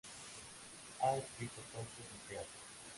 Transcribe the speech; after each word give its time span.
Ha 0.99 1.15
escrito 1.15 1.61
cuentos 1.71 1.93
y 2.15 2.27
teatro. 2.29 2.59